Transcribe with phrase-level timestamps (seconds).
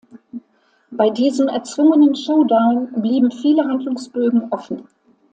[0.89, 4.87] Bei diesem erzwungenen „Showdown“ blieben viele Handlungsbögen offen.